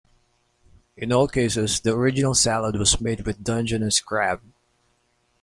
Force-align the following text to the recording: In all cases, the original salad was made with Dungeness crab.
In 0.97 1.13
all 1.13 1.27
cases, 1.27 1.79
the 1.79 1.93
original 1.93 2.33
salad 2.33 2.75
was 2.75 2.99
made 2.99 3.23
with 3.23 3.43
Dungeness 3.43 3.99
crab. 3.99 4.41